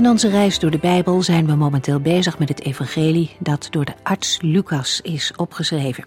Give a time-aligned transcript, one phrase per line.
[0.00, 3.84] In onze reis door de Bijbel zijn we momenteel bezig met het evangelie dat door
[3.84, 6.04] de arts Lucas is opgeschreven.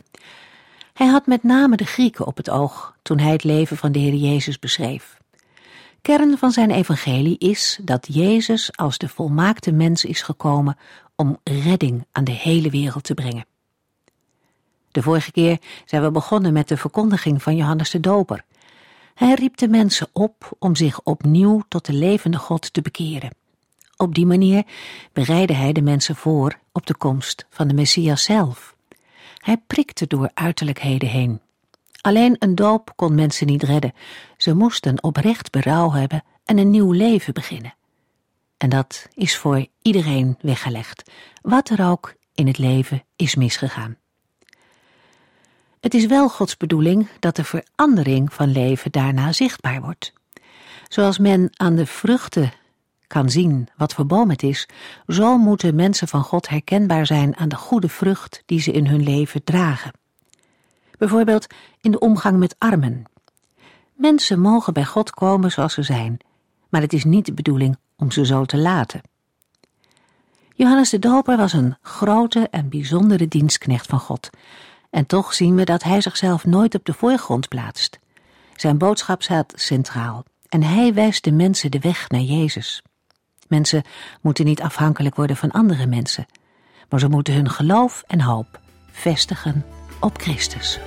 [0.93, 3.99] Hij had met name de Grieken op het oog toen hij het leven van de
[3.99, 5.17] Heer Jezus beschreef.
[6.01, 10.77] Kern van zijn evangelie is dat Jezus als de volmaakte mens is gekomen
[11.15, 13.45] om redding aan de hele wereld te brengen.
[14.91, 18.43] De vorige keer zijn we begonnen met de verkondiging van Johannes de Doper.
[19.13, 23.41] Hij riep de mensen op om zich opnieuw tot de levende God te bekeren.
[24.03, 24.63] Op die manier
[25.13, 28.75] bereidde hij de mensen voor op de komst van de Messias zelf.
[29.37, 31.41] Hij prikte door uiterlijkheden heen.
[32.01, 33.93] Alleen een doop kon mensen niet redden.
[34.37, 37.75] Ze moesten oprecht berouw hebben en een nieuw leven beginnen.
[38.57, 43.97] En dat is voor iedereen weggelegd, wat er ook in het leven is misgegaan.
[45.79, 50.13] Het is wel Gods bedoeling dat de verandering van leven daarna zichtbaar wordt.
[50.87, 52.53] Zoals men aan de vruchten
[53.13, 54.67] kan zien wat voor het is,
[55.07, 59.03] zo moeten mensen van God herkenbaar zijn aan de goede vrucht die ze in hun
[59.03, 59.91] leven dragen.
[60.97, 61.47] Bijvoorbeeld
[61.81, 63.03] in de omgang met armen.
[63.93, 66.17] Mensen mogen bij God komen zoals ze zijn,
[66.69, 69.01] maar het is niet de bedoeling om ze zo te laten.
[70.55, 74.29] Johannes de Doper was een grote en bijzondere dienstknecht van God,
[74.89, 77.99] en toch zien we dat hij zichzelf nooit op de voorgrond plaatst.
[78.55, 82.81] Zijn boodschap staat centraal en hij wijst de mensen de weg naar Jezus.
[83.47, 83.83] Mensen
[84.21, 86.25] moeten niet afhankelijk worden van andere mensen,
[86.89, 88.59] maar ze moeten hun geloof en hoop
[88.91, 89.65] vestigen
[89.99, 90.79] op Christus.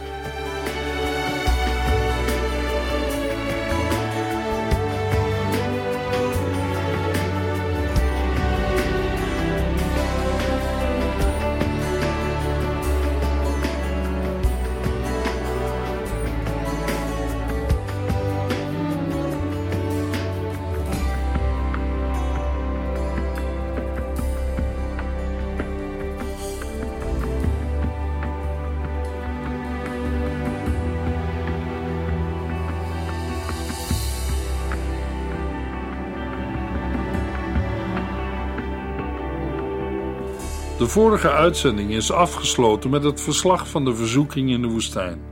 [40.86, 45.22] De vorige uitzending is afgesloten met het verslag van de verzoeking in de woestijn.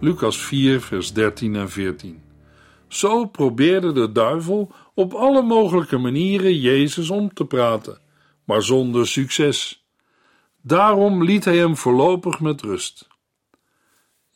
[0.00, 2.22] Lucas 4, vers 13 en 14.
[2.88, 8.00] Zo probeerde de duivel op alle mogelijke manieren Jezus om te praten,
[8.44, 9.86] maar zonder succes.
[10.60, 13.08] Daarom liet hij hem voorlopig met rust.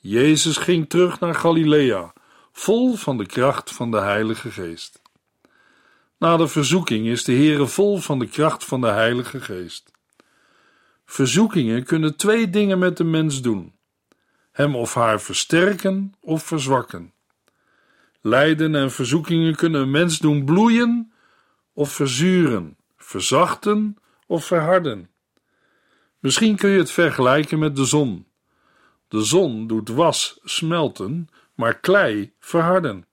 [0.00, 2.12] Jezus ging terug naar Galilea,
[2.52, 5.02] vol van de kracht van de Heilige Geest.
[6.18, 9.94] Na de verzoeking is de Heere vol van de kracht van de Heilige Geest.
[11.06, 13.74] Verzoekingen kunnen twee dingen met de mens doen:
[14.52, 17.12] hem of haar versterken of verzwakken.
[18.20, 21.12] Lijden en verzoekingen kunnen een mens doen bloeien
[21.72, 23.96] of verzuren, verzachten
[24.26, 25.10] of verharden.
[26.18, 28.26] Misschien kun je het vergelijken met de zon.
[29.08, 33.06] De zon doet was smelten, maar klei verharden.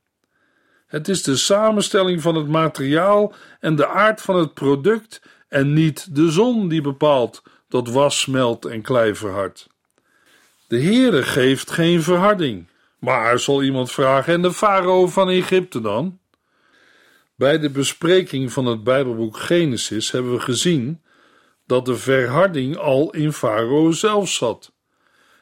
[0.88, 6.16] Het is de samenstelling van het materiaal en de aard van het product en niet
[6.16, 9.70] de zon die bepaalt dat was smelt en klei verhardt.
[10.68, 12.68] De Heere geeft geen verharding.
[13.00, 16.20] Maar zal iemand vragen, en de farao van Egypte dan?
[17.36, 21.02] Bij de bespreking van het Bijbelboek Genesis hebben we gezien
[21.66, 24.72] dat de verharding al in farao zelf zat.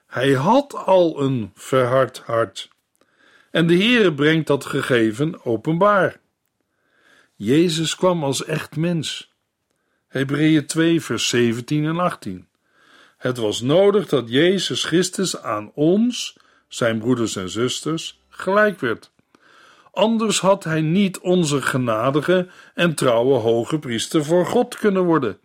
[0.07, 2.69] Hij had al een verhard hart.
[3.51, 6.19] En de Heere brengt dat gegeven openbaar.
[7.35, 9.30] Jezus kwam als echt mens.
[10.11, 12.47] Hebreeën 2, vers 17 en 18.
[13.17, 16.37] Het was nodig dat Jezus Christus aan ons,
[16.67, 19.11] zijn broeders en zusters, gelijk werd.
[19.91, 25.37] Anders had hij niet onze genadige en trouwe hoge priester voor God kunnen worden.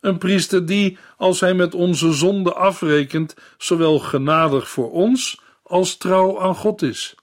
[0.00, 6.40] Een priester die, als hij met onze zonde afrekent, zowel genadig voor ons als trouw
[6.40, 7.14] aan God is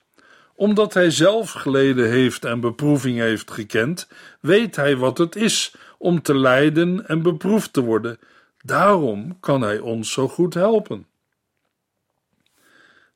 [0.60, 4.08] omdat hij zelf geleden heeft en beproeving heeft gekend,
[4.40, 8.20] weet hij wat het is om te lijden en beproefd te worden.
[8.64, 11.08] Daarom kan hij ons zo goed helpen.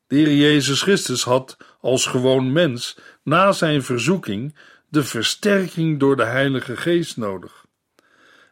[0.06, 4.54] De Jezus Christus had als gewoon mens na zijn verzoeking
[4.88, 7.64] de versterking door de Heilige Geest nodig.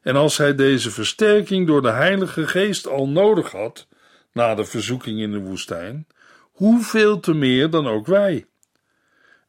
[0.02, 3.86] En als hij deze versterking door de Heilige Geest al nodig had,
[4.32, 6.06] na de verzoeking in de woestijn,
[6.52, 8.46] hoeveel te meer dan ook wij.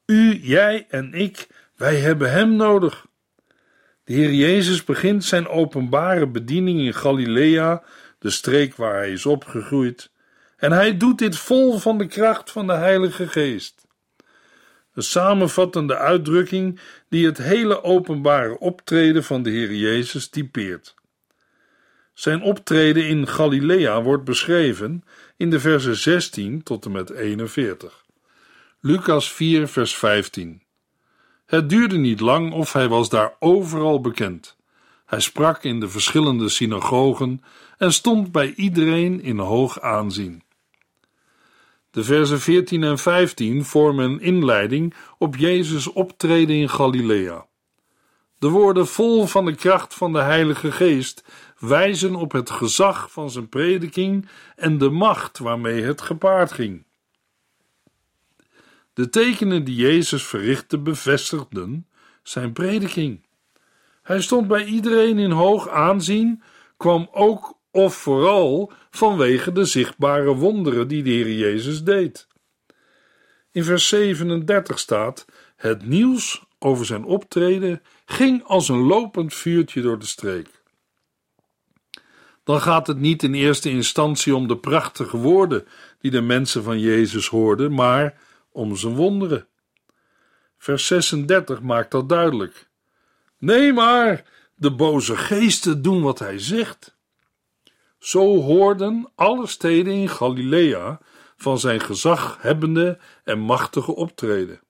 [0.05, 3.05] U, jij en ik, wij hebben Hem nodig.
[4.03, 7.83] De Heer Jezus begint zijn openbare bediening in Galilea,
[8.19, 10.11] de streek waar hij is opgegroeid,
[10.57, 13.87] en hij doet dit vol van de kracht van de Heilige Geest.
[14.93, 16.79] Een samenvattende uitdrukking
[17.09, 20.95] die het hele openbare optreden van de Heer Jezus typeert.
[22.13, 25.03] Zijn optreden in Galilea wordt beschreven
[25.37, 28.05] in de versen 16 tot en met 41.
[28.79, 30.62] Lucas 4, vers 15.
[31.45, 34.57] Het duurde niet lang of hij was daar overal bekend.
[35.05, 37.43] Hij sprak in de verschillende synagogen
[37.77, 40.43] en stond bij iedereen in hoog aanzien.
[41.91, 47.45] De versen 14 en 15 vormen een inleiding op Jezus' optreden in Galilea.
[48.39, 51.23] De woorden vol van de kracht van de Heilige Geest
[51.59, 56.85] wijzen op het gezag van zijn prediking en de macht waarmee het gepaard ging.
[58.93, 61.87] De tekenen die Jezus verrichtte bevestigden
[62.23, 63.25] zijn prediking.
[64.03, 66.43] Hij stond bij iedereen in hoog aanzien,
[66.77, 72.27] kwam ook of vooral vanwege de zichtbare wonderen die de Heer Jezus deed.
[73.51, 75.25] In vers 37 staat:
[75.55, 80.61] Het nieuws over zijn optreden ging als een lopend vuurtje door de streek.
[82.43, 85.67] Dan gaat het niet in eerste instantie om de prachtige woorden
[85.99, 88.19] die de mensen van Jezus hoorden, maar
[88.53, 89.47] om zijn wonderen.
[90.57, 92.69] Vers 36 maakt dat duidelijk.
[93.37, 94.23] Nee, maar
[94.55, 96.97] de boze geesten doen wat hij zegt.
[97.99, 100.99] Zo hoorden alle steden in Galilea
[101.35, 104.61] van zijn gezaghebbende en machtige optreden.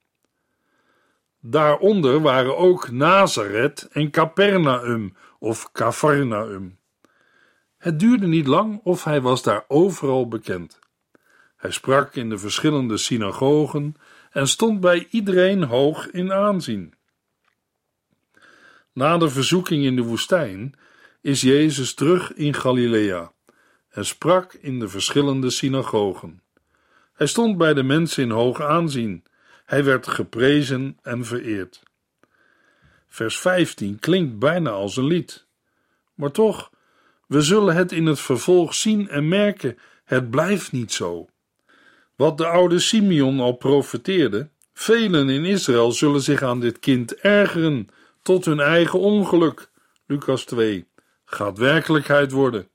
[1.40, 6.80] Daaronder waren ook Nazareth en Capernaum of Cafarnaum.
[7.78, 10.80] Het duurde niet lang of hij was daar overal bekend.
[11.64, 13.96] Hij sprak in de verschillende synagogen
[14.32, 16.94] en stond bij iedereen hoog in aanzien.
[18.94, 20.74] Na de verzoeking in de woestijn
[21.22, 23.32] is Jezus terug in Galilea
[23.90, 26.42] en sprak in de verschillende synagogen.
[27.14, 29.24] Hij stond bij de mensen in hoog aanzien.
[29.66, 31.84] Hij werd geprezen en vereerd.
[33.08, 35.46] Vers 15 klinkt bijna als een lied.
[36.14, 36.72] Maar toch,
[37.28, 41.28] we zullen het in het vervolg zien en merken: het blijft niet zo.
[42.16, 47.90] Wat de oude Simeon al profeteerde, velen in Israël zullen zich aan dit kind ergeren
[48.22, 49.70] tot hun eigen ongeluk.
[50.06, 50.88] Lucas 2
[51.26, 52.68] gaat werkelijkheid worden.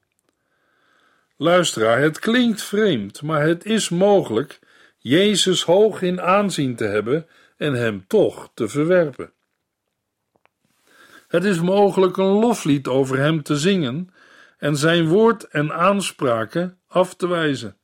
[1.36, 4.58] Luisteraar, het klinkt vreemd, maar het is mogelijk
[4.98, 7.26] Jezus hoog in aanzien te hebben
[7.56, 9.32] en hem toch te verwerpen.
[11.28, 14.14] Het is mogelijk een loflied over hem te zingen
[14.58, 17.77] en zijn woord en aanspraken af te wijzen.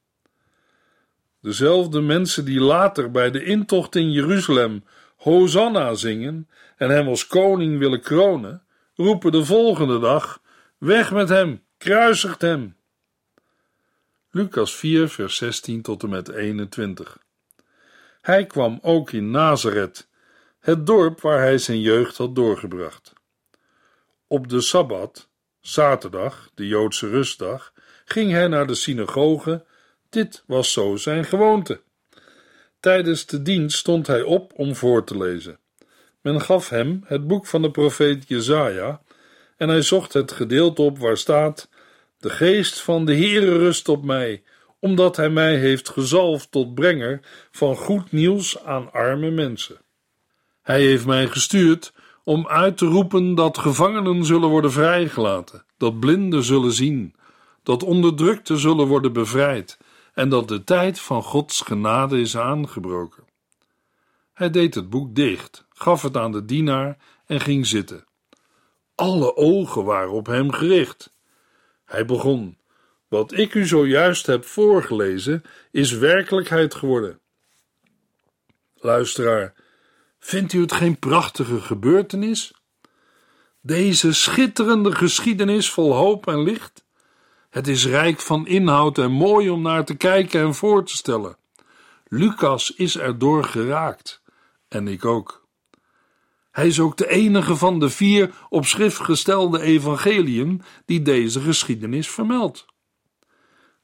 [1.45, 4.85] Dezelfde mensen die later bij de intocht in Jeruzalem
[5.17, 8.63] Hosanna zingen en hem als koning willen kronen,
[8.95, 10.41] roepen de volgende dag:
[10.79, 12.77] Weg met hem, kruisigt hem.
[14.31, 17.19] Lucas 4, vers 16 tot en met 21.
[18.21, 20.09] Hij kwam ook in Nazareth,
[20.61, 23.13] het dorp waar hij zijn jeugd had doorgebracht.
[24.27, 25.29] Op de sabbat,
[25.61, 27.73] zaterdag, de Joodse rustdag,
[28.05, 29.65] ging hij naar de synagoge.
[30.15, 31.81] Dit was zo zijn gewoonte.
[32.81, 35.59] Tijdens de dienst stond hij op om voor te lezen.
[36.21, 39.03] Men gaf hem het boek van de profeet Jezaja
[39.57, 41.69] en hij zocht het gedeelte op waar staat:
[42.19, 44.43] De geest van de Heere rust op mij,
[44.79, 49.81] omdat hij mij heeft gezalfd tot brenger van goed nieuws aan arme mensen.
[50.63, 51.93] Hij heeft mij gestuurd
[52.25, 57.15] om uit te roepen dat gevangenen zullen worden vrijgelaten, dat blinden zullen zien,
[57.63, 59.79] dat onderdrukten zullen worden bevrijd
[60.15, 63.25] en dat de tijd van Gods genade is aangebroken.
[64.33, 68.05] Hij deed het boek dicht, gaf het aan de dienaar en ging zitten.
[68.95, 71.13] Alle ogen waren op hem gericht.
[71.85, 72.59] Hij begon:
[73.09, 77.21] Wat ik u zojuist heb voorgelezen, is werkelijkheid geworden.
[78.75, 79.55] Luisteraar,
[80.19, 82.55] vindt u het geen prachtige gebeurtenis?
[83.61, 86.84] Deze schitterende geschiedenis vol hoop en licht?
[87.55, 91.37] Het is rijk van inhoud en mooi om naar te kijken en voor te stellen.
[92.09, 94.23] Lucas is erdoor geraakt,
[94.69, 95.47] en ik ook.
[96.51, 102.11] Hij is ook de enige van de vier op schrift gestelde evangeliën die deze geschiedenis
[102.11, 102.67] vermeldt.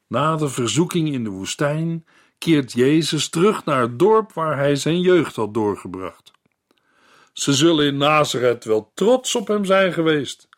[0.07, 2.07] Na de verzoeking in de woestijn
[2.39, 6.33] keert Jezus terug naar het dorp waar hij zijn jeugd had doorgebracht.
[7.33, 10.49] Ze zullen in Nazareth wel trots op hem zijn geweest.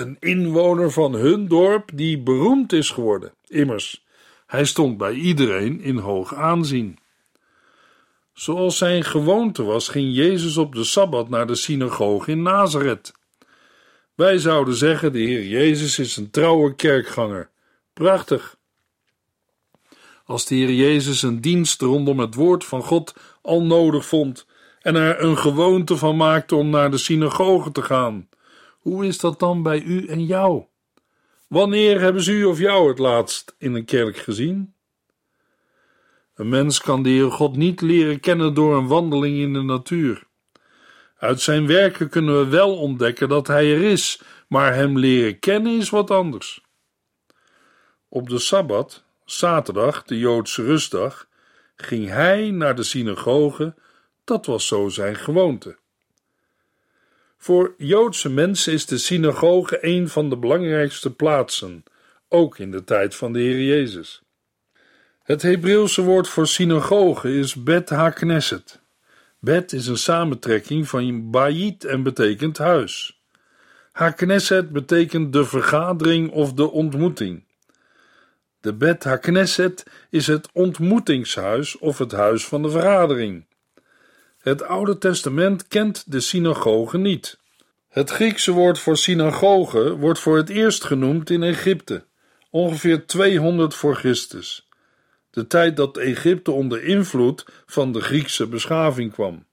[0.00, 3.32] Een inwoner van hun dorp die beroemd is geworden.
[3.46, 4.04] Immers,
[4.46, 6.98] hij stond bij iedereen in hoog aanzien.
[8.32, 13.12] Zoals zijn gewoonte was, ging Jezus op de sabbat naar de synagoge in Nazareth.
[14.14, 17.50] Wij zouden zeggen: de Heer Jezus is een trouwe kerkganger.
[17.92, 18.56] Prachtig.
[20.24, 24.46] Als de Heer Jezus een dienst rondom het woord van God al nodig vond
[24.80, 28.28] en er een gewoonte van maakte om naar de synagoge te gaan,
[28.80, 30.64] hoe is dat dan bij u en jou?
[31.48, 34.74] Wanneer hebben ze u of jou het laatst in een kerk gezien?
[36.34, 40.22] Een mens kan de Heer God niet leren kennen door een wandeling in de natuur.
[41.16, 45.78] Uit zijn werken kunnen we wel ontdekken dat hij er is, maar hem leren kennen
[45.78, 46.64] is wat anders.
[48.08, 51.28] Op de sabbat, zaterdag, de Joodse rustdag,
[51.76, 53.74] ging hij naar de synagoge,
[54.24, 55.78] dat was zo zijn gewoonte.
[57.42, 61.84] Voor Joodse mensen is de synagoge een van de belangrijkste plaatsen,
[62.28, 64.22] ook in de tijd van de Heer Jezus.
[65.22, 68.80] Het Hebreeuwse woord voor synagoge is Bet HaKnesset.
[69.38, 73.20] Bet is een samentrekking van Bayit en betekent huis.
[73.92, 77.44] HaKnesset betekent de vergadering of de ontmoeting.
[78.60, 83.44] De Bet HaKnesset is het ontmoetingshuis of het huis van de vergadering.
[84.40, 87.38] Het Oude Testament kent de synagoge niet.
[87.88, 92.04] Het Griekse woord voor synagoge wordt voor het eerst genoemd in Egypte,
[92.50, 94.68] ongeveer 200 voor Christus
[95.30, 99.46] de tijd dat Egypte onder invloed van de Griekse beschaving kwam.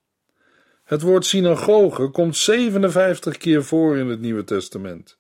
[0.84, 5.17] Het woord synagoge komt 57 keer voor in het Nieuwe Testament.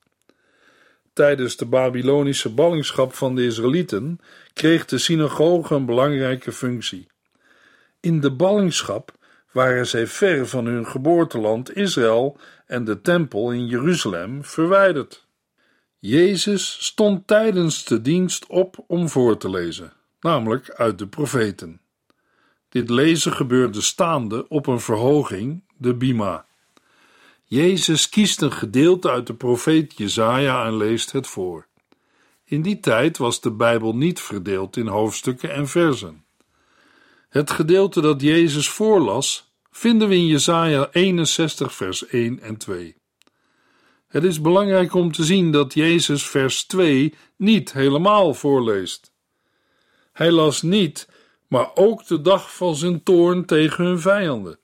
[1.13, 4.19] Tijdens de Babylonische ballingschap van de Israëlieten
[4.53, 7.07] kreeg de synagoge een belangrijke functie.
[7.99, 9.16] In de ballingschap
[9.57, 15.25] waren zij ver van hun geboorteland Israël en de tempel in Jeruzalem verwijderd.
[15.99, 21.81] Jezus stond tijdens de dienst op om voor te lezen namelijk uit de profeten.
[22.69, 26.45] Dit lezen gebeurde staande op een verhoging, de Bima.
[27.43, 31.67] Jezus kiest een gedeelte uit de profeet Jesaja en leest het voor.
[32.43, 36.25] In die tijd was de Bijbel niet verdeeld in hoofdstukken en versen.
[37.29, 39.46] Het gedeelte dat Jezus voorlas
[39.77, 42.95] vinden we in Jesaja 61 vers 1 en 2.
[44.07, 49.13] Het is belangrijk om te zien dat Jezus vers 2 niet helemaal voorleest.
[50.13, 51.09] Hij las niet,
[51.47, 54.59] maar ook de dag van zijn toorn tegen hun vijanden.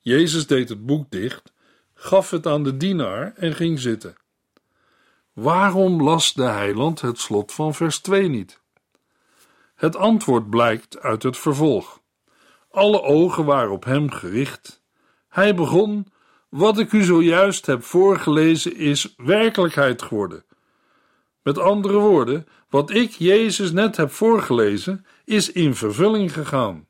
[0.00, 1.52] Jezus deed het boek dicht,
[1.94, 4.16] gaf het aan de dienaar en ging zitten.
[5.32, 8.60] Waarom las de heiland het slot van vers 2 niet?
[9.74, 12.04] Het antwoord blijkt uit het vervolg.
[12.76, 14.82] Alle ogen waren op hem gericht.
[15.28, 16.06] Hij begon:
[16.48, 20.44] Wat ik u zojuist heb voorgelezen is werkelijkheid geworden.
[21.42, 26.88] Met andere woorden, wat ik Jezus net heb voorgelezen, is in vervulling gegaan.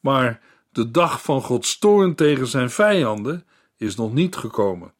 [0.00, 4.94] Maar de dag van Gods toorn tegen zijn vijanden is nog niet gekomen.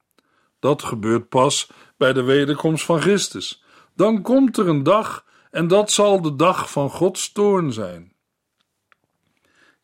[0.58, 3.64] Dat gebeurt pas bij de wederkomst van Christus.
[3.94, 8.16] Dan komt er een dag en dat zal de dag van Gods toorn zijn.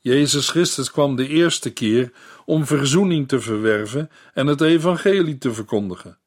[0.04, 2.12] Jezus Christus kwam de eerste keer
[2.44, 6.18] om verzoening te verwerven en het evangelie te verkondigen.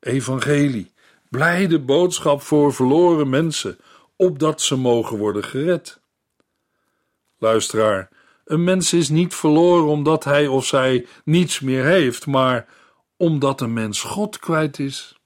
[0.00, 0.92] Evangelie,
[1.28, 3.78] Blijde boodschap voor verloren mensen,
[4.16, 6.00] opdat ze mogen worden gered.
[7.38, 8.08] Luisteraar,
[8.44, 12.68] een mens is niet verloren omdat hij of zij niets meer heeft, maar
[13.16, 15.19] omdat een mens God kwijt is.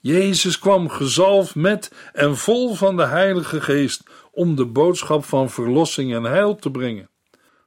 [0.00, 4.02] Jezus kwam gezalfd met en vol van de Heilige Geest
[4.32, 7.10] om de boodschap van verlossing en heil te brengen.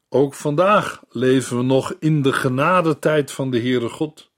[0.10, 4.30] Ook vandaag leven we nog in de genadetijd van de Heere God.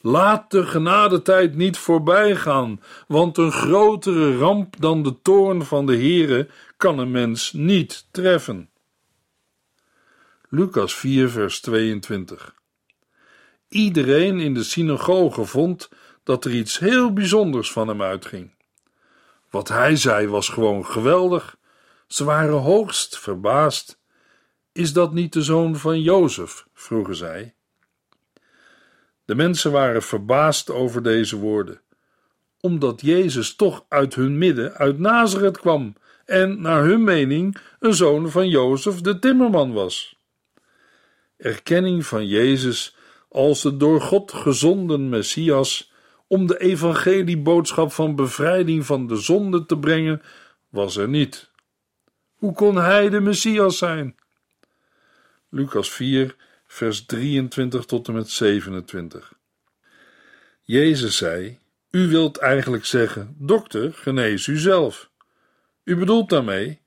[0.00, 5.96] Laat de genadetijd niet voorbij gaan, want een grotere ramp dan de toorn van de
[5.96, 8.70] Heere kan een mens niet treffen.
[10.48, 12.54] Lucas 4, vers 22.
[13.68, 15.88] Iedereen in de synagoge vond
[16.28, 18.50] dat er iets heel bijzonders van hem uitging.
[19.50, 21.56] Wat hij zei was gewoon geweldig.
[22.06, 24.00] Ze waren hoogst verbaasd.
[24.72, 26.66] Is dat niet de zoon van Jozef?
[26.74, 27.54] vroegen zij.
[29.24, 31.80] De mensen waren verbaasd over deze woorden,
[32.60, 35.94] omdat Jezus toch uit hun midden, uit Nazareth kwam
[36.24, 40.18] en, naar hun mening, een zoon van Jozef de timmerman was.
[41.36, 42.96] Erkenning van Jezus
[43.28, 45.96] als de door God gezonden Messias
[46.28, 50.22] om de evangelieboodschap van bevrijding van de zonde te brengen,
[50.68, 51.50] was er niet.
[52.34, 54.16] Hoe kon hij de Messias zijn?
[55.48, 59.32] Lucas 4 vers 23 tot en met 27.
[60.62, 61.58] Jezus zei:
[61.90, 65.10] U wilt eigenlijk zeggen: Dokter, genees u zelf.
[65.84, 66.80] U bedoelt daarmee: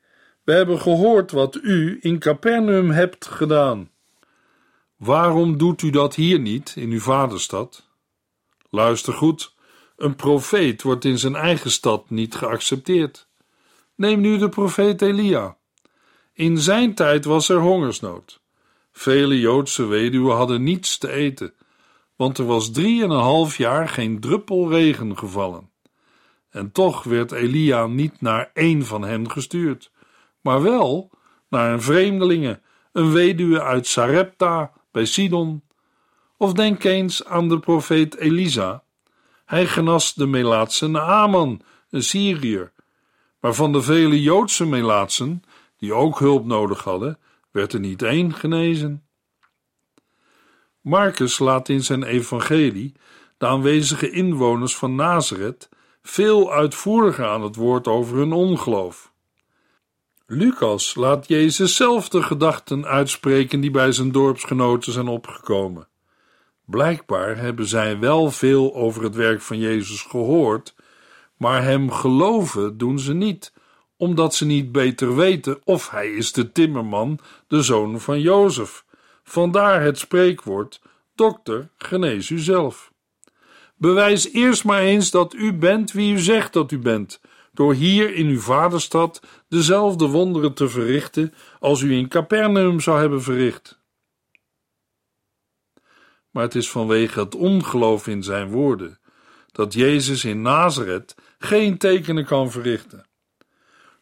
[0.44, 3.90] We hebben gehoord wat u in Capernaum hebt gedaan.
[4.98, 7.90] Waarom doet u dat hier niet, in uw vaderstad?
[8.72, 9.56] Luister goed:
[9.96, 13.28] een profeet wordt in zijn eigen stad niet geaccepteerd.
[13.96, 15.58] Neem nu de profeet Elia.
[16.34, 18.42] In zijn tijd was er hongersnood.
[18.92, 21.54] Vele Joodse weduwen hadden niets te eten,
[22.16, 25.70] want er was drieënhalf jaar geen druppel regen gevallen.
[26.50, 29.92] En toch werd Elia niet naar één van hen gestuurd,
[30.42, 31.10] maar wel
[31.50, 32.62] naar een vreemdelinge,
[32.92, 35.64] een weduwe uit Sarepta bij Sidon.
[36.42, 38.84] Of denk eens aan de profeet Elisa.
[39.46, 42.72] Hij genas de Melaatse Naaman, een Syriër.
[43.40, 45.44] Maar van de vele Joodse Melaatsen,
[45.78, 47.20] die ook hulp nodig hadden,
[47.52, 49.04] werd er niet één genezen.
[50.82, 52.94] Marcus laat in zijn evangelie
[53.38, 55.70] de aanwezige inwoners van Nazareth
[56.02, 59.12] veel uitvoeriger aan het woord over hun ongeloof.
[60.26, 65.90] Lucas laat Jezus zelf de gedachten uitspreken die bij zijn dorpsgenoten zijn opgekomen.
[66.72, 70.76] Blijkbaar hebben zij wel veel over het werk van Jezus gehoord,
[71.38, 73.54] maar hem geloven doen ze niet,
[73.98, 78.86] omdat ze niet beter weten of hij is de timmerman, de zoon van Jozef.
[79.24, 80.82] Vandaar het spreekwoord:
[81.16, 82.92] Dokter, genees u zelf.
[83.76, 87.22] Bewijs eerst maar eens dat u bent wie u zegt dat u bent,
[87.54, 93.22] door hier in uw vaderstad dezelfde wonderen te verrichten als u in Capernaum zou hebben
[93.22, 93.81] verricht.
[96.32, 99.00] Maar het is vanwege het ongeloof in zijn woorden
[99.52, 103.06] dat Jezus in Nazareth geen tekenen kan verrichten.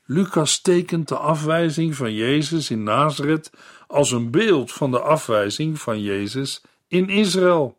[0.05, 3.51] Lucas tekent de afwijzing van Jezus in Nazareth
[3.87, 7.77] als een beeld van de afwijzing van Jezus in Israël.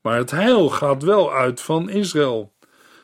[0.00, 2.52] Maar het heil gaat wel uit van Israël.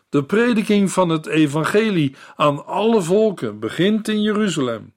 [0.08, 4.94] De prediking van het evangelie aan alle volken begint in Jeruzalem.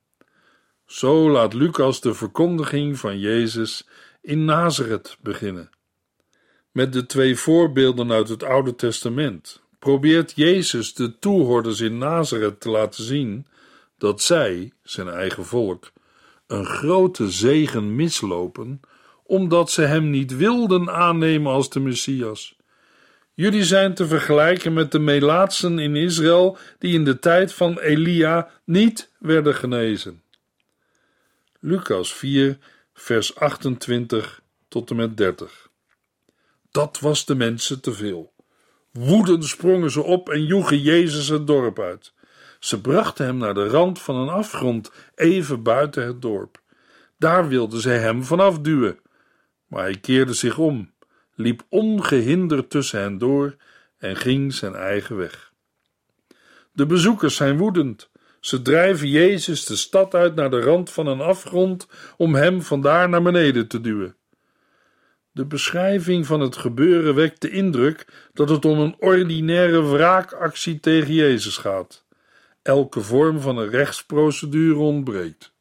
[0.86, 3.88] Zo laat Lucas de verkondiging van Jezus
[4.28, 5.70] in Nazareth beginnen.
[6.72, 12.70] Met de twee voorbeelden uit het Oude Testament probeert Jezus de toehoorders in Nazareth te
[12.70, 13.48] laten zien
[13.98, 15.92] dat zij, zijn eigen volk,
[16.48, 18.82] een grote zegen mislopen,
[19.24, 22.56] omdat ze hem niet wilden aannemen als de Messias.
[23.34, 28.50] Jullie zijn te vergelijken met de Melaatsen in Israël die in de tijd van Elia
[28.64, 30.22] niet werden genezen.
[31.60, 32.58] Lucas 4,
[33.00, 35.70] vers 28 tot en met 30.
[36.72, 38.34] Dat was de mensen te veel.
[38.92, 42.14] Woedend sprongen ze op en joegen Jezus het dorp uit.
[42.60, 46.62] Ze brachten hem naar de rand van een afgrond, even buiten het dorp.
[47.18, 49.00] Daar wilden zij hem vanaf duwen.
[49.68, 50.92] Maar hij keerde zich om,
[51.36, 53.56] liep ongehinderd tussen hen door
[53.98, 55.54] en ging zijn eigen weg.
[56.72, 58.10] De bezoekers zijn woedend.
[58.40, 63.10] Ze drijven Jezus de stad uit naar de rand van een afgrond om hem vandaar
[63.10, 64.16] naar beneden te duwen.
[65.32, 71.14] De beschrijving van het gebeuren wekt de indruk dat het om een ordinaire wraakactie tegen
[71.14, 72.06] Jezus gaat.
[72.62, 75.52] Elke vorm van een rechtsprocedure ontbreekt.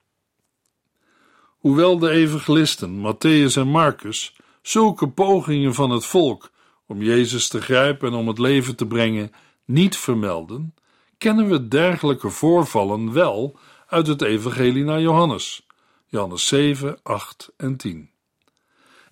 [1.67, 6.51] Hoewel de evangelisten Matthäus en Marcus zulke pogingen van het volk
[6.87, 9.33] om Jezus te grijpen en om het leven te brengen
[9.65, 10.75] niet vermelden,
[11.19, 15.67] kennen we dergelijke voorvallen wel uit het evangelie naar Johannes.
[16.07, 18.11] Johannes 7, 8 en 10.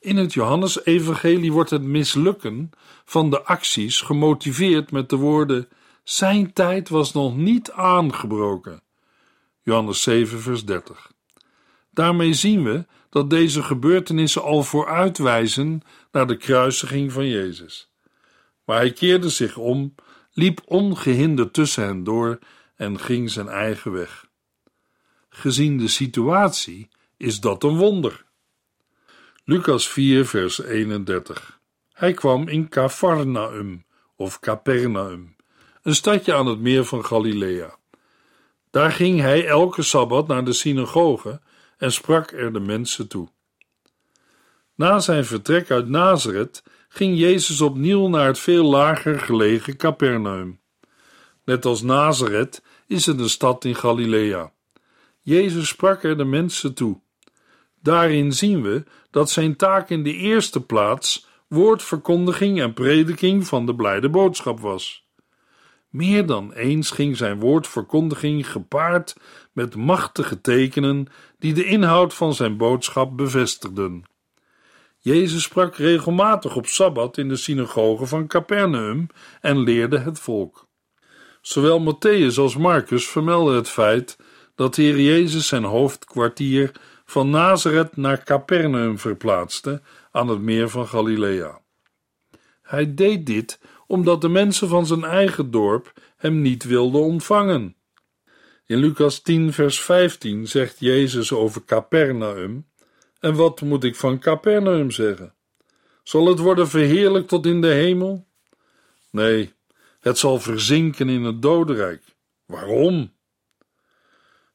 [0.01, 2.71] In het Johannesevangelie wordt het mislukken
[3.05, 5.69] van de acties gemotiveerd met de woorden:
[6.03, 8.83] Zijn tijd was nog niet aangebroken.
[9.63, 11.13] Johannes 7, vers 30.
[11.91, 17.91] Daarmee zien we dat deze gebeurtenissen al vooruitwijzen naar de kruisiging van Jezus.
[18.65, 19.95] Maar hij keerde zich om,
[20.35, 22.39] liep ongehinderd tussen hen door
[22.77, 24.27] en ging zijn eigen weg.
[25.29, 28.25] Gezien de situatie is dat een wonder.
[29.45, 31.61] Lucas 4, vers 31.
[31.93, 33.85] Hij kwam in Cafarnaum
[34.17, 35.37] of Capernaum,
[35.83, 37.77] een stadje aan het meer van Galilea.
[38.71, 41.41] Daar ging hij elke sabbat naar de synagoge
[41.77, 43.29] en sprak er de mensen toe.
[44.75, 46.63] Na zijn vertrek uit Nazareth
[46.95, 50.61] ging Jezus opnieuw naar het veel lager gelegen Capernaum.
[51.45, 54.53] Net als Nazareth is het een stad in Galilea.
[55.21, 57.01] Jezus sprak er de mensen toe.
[57.83, 63.75] Daarin zien we dat zijn taak in de eerste plaats woordverkondiging en prediking van de
[63.75, 65.09] blijde boodschap was.
[65.89, 69.17] Meer dan eens ging zijn woordverkondiging gepaard
[69.53, 71.07] met machtige tekenen
[71.39, 74.05] die de inhoud van zijn boodschap bevestigden.
[75.05, 79.07] Jezus sprak regelmatig op sabbat in de synagoge van Capernaum
[79.41, 80.67] en leerde het volk.
[81.41, 84.19] Zowel Matthäus als Marcus vermelden het feit
[84.55, 86.73] dat de Heer Jezus zijn hoofdkwartier
[87.05, 91.61] van Nazareth naar Capernaum verplaatste aan het meer van Galilea.
[92.63, 97.77] Hij deed dit omdat de mensen van zijn eigen dorp hem niet wilden ontvangen.
[98.67, 102.67] In Lucas 10, vers 15 zegt Jezus over Capernaum:
[103.25, 105.35] En wat moet ik van Capernaum zeggen?
[106.03, 108.27] Zal het worden verheerlijkt tot in de hemel?
[109.11, 109.53] Nee,
[110.01, 112.03] het zal verzinken in het dodenrijk.
[112.47, 113.13] Waarom?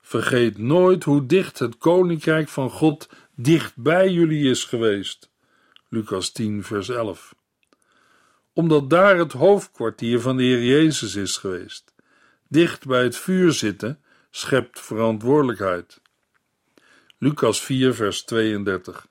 [0.01, 5.29] Vergeet nooit hoe dicht het koninkrijk van God dicht bij jullie is geweest.
[5.87, 7.35] Lucas 10, vers 11.
[8.53, 11.93] Omdat daar het hoofdkwartier van de Heer Jezus is geweest.
[12.47, 16.01] Dicht bij het vuur zitten schept verantwoordelijkheid.
[17.21, 19.07] Lucas 4, vers 32.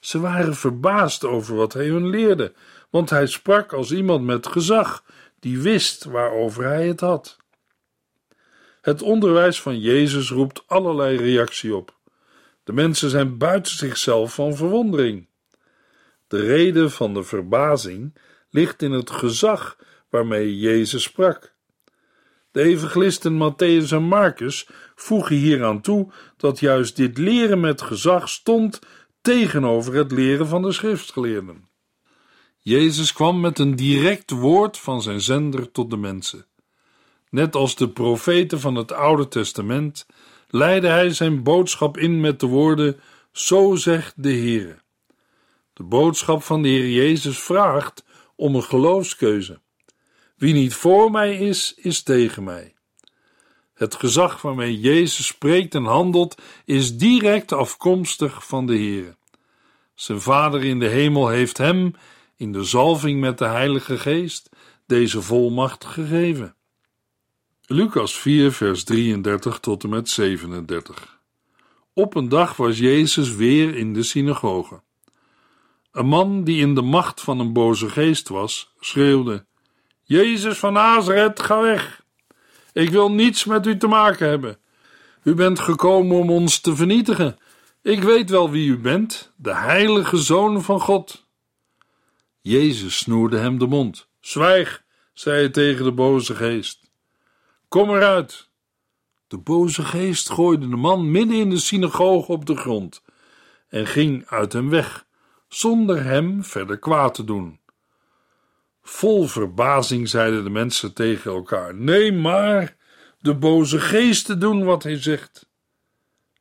[0.00, 2.52] Ze waren verbaasd over wat hij hun leerde,
[2.90, 5.04] want hij sprak als iemand met gezag,
[5.40, 7.36] die wist waarover hij het had.
[8.80, 11.96] Het onderwijs van Jezus roept allerlei reactie op.
[12.64, 15.26] De mensen zijn buiten zichzelf van verwondering.
[16.28, 18.16] De reden van de verbazing
[18.50, 19.76] ligt in het gezag
[20.08, 21.54] waarmee Jezus sprak.
[22.52, 28.78] De evangelisten Matthäus en Marcus voegen hieraan toe dat juist dit leren met gezag stond
[29.20, 31.68] tegenover het leren van de schriftgeleerden.
[32.58, 36.46] Jezus kwam met een direct woord van zijn zender tot de mensen.
[37.30, 40.06] Net als de profeten van het Oude Testament
[40.48, 43.00] leidde hij zijn boodschap in met de woorden:
[43.32, 44.82] Zo zegt de Heer.
[45.72, 48.04] De boodschap van de Heer Jezus vraagt
[48.36, 49.60] om een geloofskeuze.
[50.42, 52.74] Wie niet voor mij is, is tegen mij.
[53.74, 59.16] Het gezag waarmee Jezus spreekt en handelt is direct afkomstig van de Heer.
[59.94, 61.94] Zijn Vader in de hemel heeft hem,
[62.36, 64.48] in de zalving met de Heilige Geest,
[64.86, 66.54] deze volmacht gegeven.
[67.66, 71.20] Lucas 4, vers 33 tot en met 37.
[71.92, 74.82] Op een dag was Jezus weer in de synagoge.
[75.92, 79.46] Een man die in de macht van een boze geest was, schreeuwde:
[80.12, 82.04] Jezus van Nazareth, ga weg!
[82.72, 84.58] Ik wil niets met u te maken hebben.
[85.22, 87.38] U bent gekomen om ons te vernietigen.
[87.82, 91.26] Ik weet wel wie u bent, de heilige zoon van God.
[92.40, 94.08] Jezus snoerde hem de mond.
[94.20, 96.90] Zwijg, zei hij tegen de boze geest.
[97.68, 98.48] Kom eruit!
[99.28, 103.02] De boze geest gooide de man midden in de synagoge op de grond
[103.68, 105.06] en ging uit hem weg,
[105.48, 107.60] zonder hem verder kwaad te doen.
[108.82, 112.76] Vol verbazing zeiden de mensen tegen elkaar: Nee, maar
[113.20, 115.50] de boze geesten doen wat hij zegt.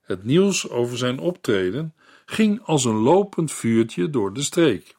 [0.01, 1.93] Het nieuws over zijn optreden
[2.25, 4.95] ging als een lopend vuurtje door de streek.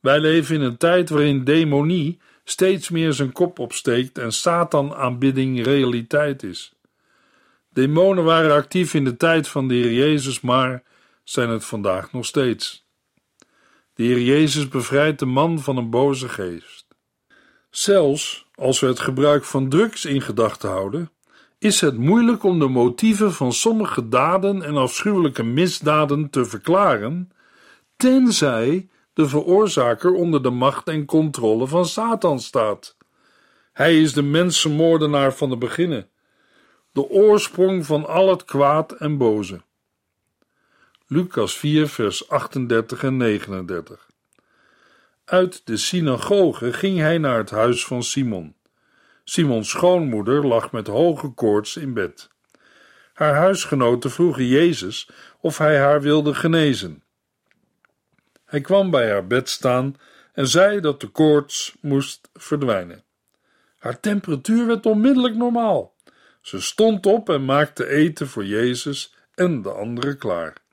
[0.00, 6.42] Wij leven in een tijd waarin demonie steeds meer zijn kop opsteekt en Satan-aanbidding realiteit
[6.42, 6.74] is.
[7.72, 10.82] Demonen waren actief in de tijd van de Heer Jezus, maar
[11.24, 12.85] zijn het vandaag nog steeds.
[13.96, 16.86] De Heer Jezus bevrijdt de man van een boze geest.
[17.70, 21.10] Zelfs als we het gebruik van drugs in gedachten houden,
[21.58, 27.30] is het moeilijk om de motieven van sommige daden en afschuwelijke misdaden te verklaren,
[27.96, 32.96] tenzij de veroorzaker onder de macht en controle van Satan staat.
[33.72, 36.08] Hij is de mensenmoordenaar van de beginnen,
[36.92, 39.60] de oorsprong van al het kwaad en boze.
[41.08, 44.06] Lucas 4, vers 38 en 39.
[45.24, 48.54] Uit de synagoge ging hij naar het huis van Simon.
[49.24, 52.28] Simons schoonmoeder lag met hoge koorts in bed.
[53.12, 57.02] Haar huisgenoten vroegen Jezus of hij haar wilde genezen.
[58.44, 59.96] Hij kwam bij haar bed staan
[60.32, 63.04] en zei dat de koorts moest verdwijnen.
[63.78, 65.94] Haar temperatuur werd onmiddellijk normaal.
[66.40, 70.64] Ze stond op en maakte eten voor Jezus en de anderen klaar.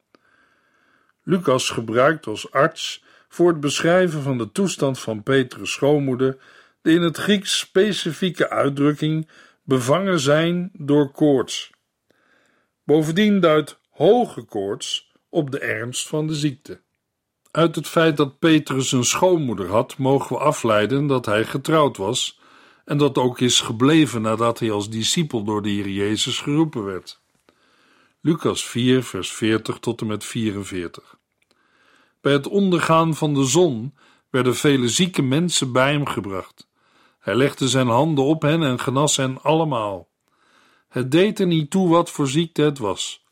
[1.23, 6.37] Lucas gebruikt als arts voor het beschrijven van de toestand van Petrus' schoonmoeder
[6.81, 9.29] de in het Grieks specifieke uitdrukking
[9.63, 11.71] bevangen zijn door koorts.
[12.83, 16.81] Bovendien duidt hoge koorts op de ernst van de ziekte.
[17.51, 22.39] Uit het feit dat Petrus een schoonmoeder had, mogen we afleiden dat hij getrouwd was
[22.85, 27.22] en dat ook is gebleven nadat hij als discipel door de Heer Jezus geroepen werd.
[28.25, 31.17] Lucas 4, vers 40 tot en met 44.
[32.21, 33.93] Bij het ondergaan van de zon
[34.29, 36.67] werden vele zieke mensen bij hem gebracht.
[37.19, 40.07] Hij legde zijn handen op hen en genas hen allemaal.
[40.89, 43.25] Het deed er niet toe wat voor ziekte het was.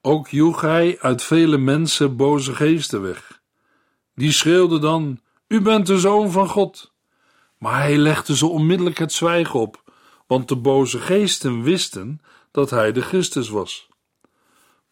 [0.00, 3.40] Ook joeg hij uit vele mensen boze geesten weg.
[4.14, 6.92] Die schreeuwden dan: U bent de zoon van God.
[7.58, 9.82] Maar hij legde ze onmiddellijk het zwijgen op,
[10.26, 12.20] want de boze geesten wisten
[12.50, 13.88] dat hij de Christus was.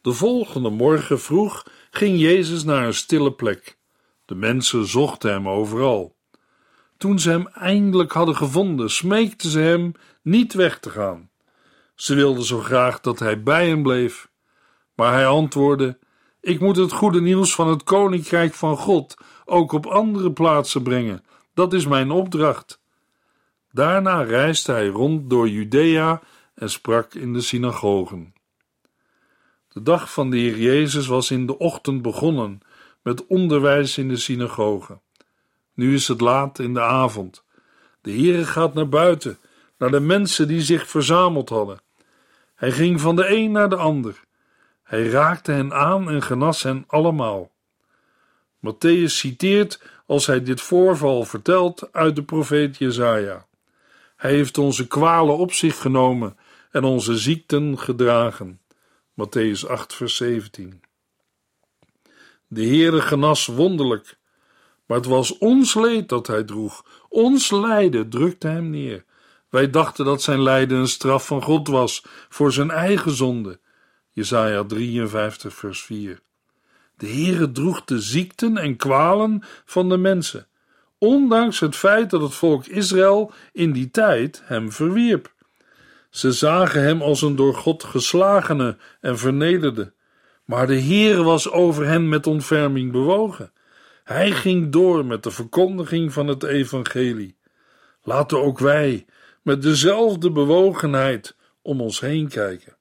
[0.04, 3.78] De volgende morgen vroeg ging Jezus naar een stille plek.
[4.24, 6.16] De mensen zochten hem overal.
[6.96, 11.30] Toen ze hem eindelijk hadden gevonden, smeekten ze hem niet weg te gaan.
[11.94, 14.28] Ze wilden zo graag dat hij bij hen bleef.
[14.94, 15.98] Maar hij antwoordde:
[16.40, 21.24] Ik moet het goede nieuws van het koninkrijk van God ook op andere plaatsen brengen.
[21.54, 22.80] Dat is mijn opdracht.
[23.70, 26.22] Daarna reisde hij rond door Judea
[26.54, 28.34] en sprak in de synagogen.
[29.74, 32.60] De dag van de Heer Jezus was in de ochtend begonnen
[33.02, 34.98] met onderwijs in de synagoge.
[35.74, 37.44] Nu is het laat in de avond.
[38.00, 39.38] De Heere gaat naar buiten,
[39.78, 41.80] naar de mensen die zich verzameld hadden.
[42.54, 44.20] Hij ging van de een naar de ander.
[44.82, 47.50] Hij raakte hen aan en genas hen allemaal.
[48.58, 53.46] Matthäus citeert, als hij dit voorval vertelt, uit de profeet Jezaja.
[54.16, 56.36] Hij heeft onze kwalen op zich genomen
[56.70, 58.58] en onze ziekten gedragen.
[59.14, 60.82] Matthäus 8, vers 17.
[62.46, 64.18] De Heere genas wonderlijk,
[64.86, 66.84] maar het was ons leed dat hij droeg.
[67.08, 69.04] Ons lijden drukte hem neer.
[69.48, 73.60] Wij dachten dat zijn lijden een straf van God was voor zijn eigen zonde.
[74.10, 76.20] Jesaja 53, vers 4.
[76.96, 80.46] De Heere droeg de ziekten en kwalen van de mensen,
[80.98, 85.33] ondanks het feit dat het volk Israël in die tijd hem verwierp.
[86.14, 89.92] Ze zagen hem als een door God geslagene en vernederde,
[90.44, 93.52] maar de Heere was over hen met ontferming bewogen.
[94.04, 97.36] Hij ging door met de verkondiging van het evangelie.
[98.02, 99.06] Laten ook wij
[99.42, 102.76] met dezelfde bewogenheid om ons heen kijken.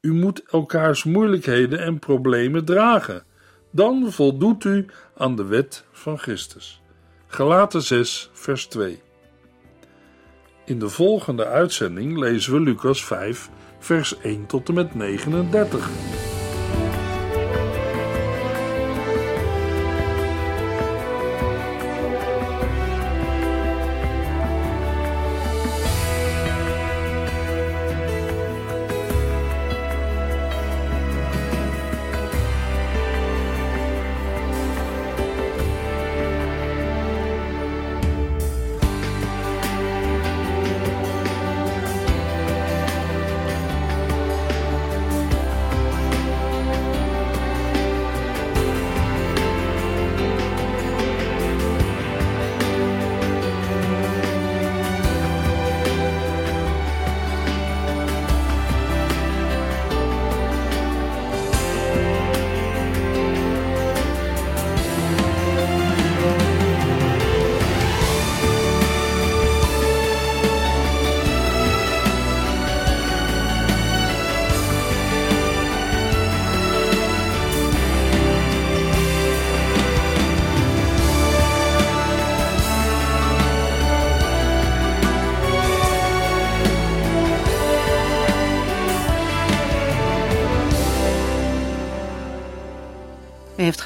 [0.00, 3.24] U moet elkaars moeilijkheden en problemen dragen.
[3.70, 4.86] Dan voldoet u
[5.16, 6.82] aan de wet van Christus.
[7.26, 9.06] Galaten 6, vers 2.
[10.68, 16.37] In de volgende uitzending lezen we Lucas 5, vers 1 tot en met 39.